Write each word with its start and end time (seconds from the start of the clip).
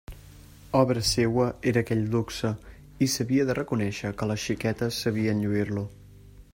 Obra 0.79 1.01
seua 1.11 1.45
era 1.71 1.83
aquell 1.85 2.01
luxe 2.15 2.51
i 3.07 3.11
s'havia 3.17 3.47
de 3.51 3.57
reconèixer 3.61 4.15
que 4.23 4.31
les 4.33 4.49
xiquetes 4.49 5.03
sabien 5.07 5.45
lluir-lo. 5.47 5.87